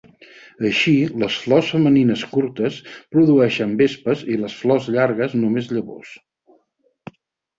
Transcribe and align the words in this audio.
Així, 0.67 0.93
les 1.23 1.35
flors 1.41 1.67
femenines 1.73 2.23
curtes 2.31 2.79
produeixen 3.17 3.75
vespes 3.81 4.23
i 4.35 4.37
les 4.45 4.55
flors 4.63 4.89
llargues 4.95 5.35
només 5.43 5.69
llavors. 5.77 6.17